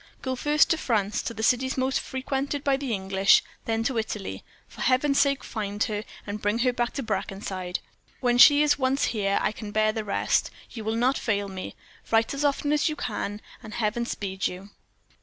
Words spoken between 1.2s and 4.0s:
to the cities most frequented by the English then to